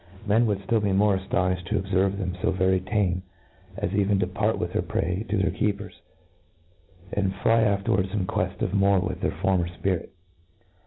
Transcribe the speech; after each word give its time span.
Men 0.25 0.47
would 0.47 0.57
be 0.57 0.63
ftifl 0.65 0.95
more 0.95 1.15
aftonifhed 1.15 1.63
to 1.67 1.79
obferve 1.79 2.17
them 2.17 2.35
fo 2.41 2.49
very 2.49 2.79
tame 2.79 3.21
as 3.77 3.93
even 3.93 4.17
to 4.17 4.25
part 4.25 4.57
with 4.57 4.73
theii" 4.73 4.87
prey 4.87 5.25
to 5.29 5.37
their 5.37 5.51
keepers, 5.51 6.01
and 7.13 7.35
fly 7.35 7.61
afterwards 7.61 8.11
in 8.11 8.25
queft 8.25 8.63
of 8.63 8.73
more 8.73 8.99
with 8.99 9.21
their 9.21 9.29
former 9.43 9.67
fpirit. 9.69 10.09